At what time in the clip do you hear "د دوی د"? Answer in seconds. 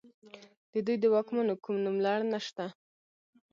0.73-1.05